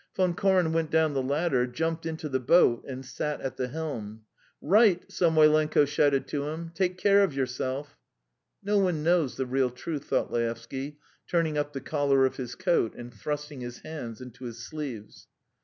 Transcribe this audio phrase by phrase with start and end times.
[0.15, 4.23] Von Koren went down the ladder, jumped into the boat, and sat at the helm.
[4.59, 6.71] "Write!" Samoylenko shouted to him.
[6.73, 7.99] "Take care of yourself."
[8.63, 12.95] "No one knows the real truth," thought Laevsky, turning up the collar of his coat
[12.95, 15.27] and thrusting his hands into his sleeves.